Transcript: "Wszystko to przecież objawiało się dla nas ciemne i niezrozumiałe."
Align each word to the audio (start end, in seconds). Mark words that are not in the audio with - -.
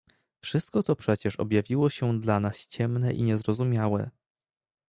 "Wszystko 0.41 0.83
to 0.83 0.95
przecież 0.95 1.35
objawiało 1.35 1.89
się 1.89 2.19
dla 2.21 2.39
nas 2.39 2.67
ciemne 2.67 3.13
i 3.13 3.23
niezrozumiałe." 3.23 4.09